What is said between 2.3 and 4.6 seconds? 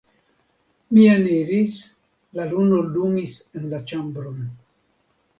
la luno lumis en la ĉambron.